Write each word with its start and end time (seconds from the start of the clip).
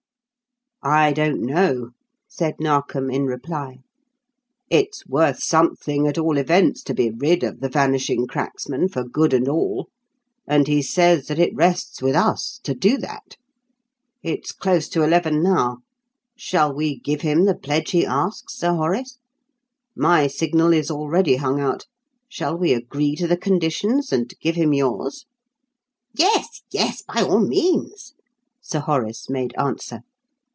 "I 0.83 1.13
don't 1.13 1.43
know," 1.45 1.89
said 2.27 2.55
Narkom 2.59 3.11
in 3.11 3.27
reply. 3.27 3.81
"It's 4.67 5.05
worth 5.05 5.37
something, 5.37 6.07
at 6.07 6.17
all 6.17 6.39
events, 6.39 6.81
to 6.85 6.95
be 6.95 7.11
rid 7.11 7.43
of 7.43 7.59
'The 7.59 7.69
Vanishing 7.69 8.25
Cracksman' 8.25 8.89
for 8.91 9.03
good 9.03 9.31
and 9.31 9.47
all; 9.47 9.89
and 10.47 10.67
he 10.67 10.81
says 10.81 11.27
that 11.27 11.37
it 11.37 11.53
rests 11.53 12.01
with 12.01 12.15
us 12.15 12.59
to 12.63 12.73
do 12.73 12.97
that. 12.97 13.37
It's 14.23 14.51
close 14.51 14.89
to 14.89 15.03
eleven 15.03 15.43
now. 15.43 15.83
Shall 16.35 16.73
we 16.73 16.97
give 16.99 17.21
him 17.21 17.45
the 17.45 17.53
pledge 17.53 17.91
he 17.91 18.03
asks, 18.03 18.55
Sir 18.57 18.73
Horace? 18.73 19.19
My 19.95 20.25
signal 20.25 20.73
is 20.73 20.89
already 20.89 21.35
hung 21.35 21.59
out; 21.61 21.85
shall 22.27 22.57
we 22.57 22.73
agree 22.73 23.13
to 23.17 23.27
the 23.27 23.37
conditions 23.37 24.11
and 24.11 24.33
give 24.41 24.55
him 24.55 24.73
yours?" 24.73 25.25
"Yes, 26.17 26.63
yes, 26.71 27.03
by 27.03 27.21
all 27.21 27.39
means," 27.45 28.15
Sir 28.63 28.79
Horace 28.79 29.29
made 29.29 29.53
answer. 29.59 29.99